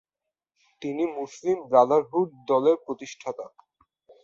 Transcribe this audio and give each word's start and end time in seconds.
তিনি 0.81 1.03
Muslim 1.17 1.57
brotherhood 1.69 2.29
দলের 2.47 2.77
প্রতিষ্ঠাতা। 2.85 3.45